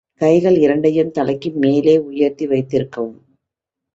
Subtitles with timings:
[0.21, 3.19] கைகள் இரண்டையும் தலைக்கு மேலே உயர்த்தி வைத்திருக்கவும்.